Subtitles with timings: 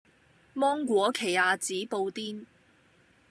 [0.55, 2.47] 芒果奇亞籽布甸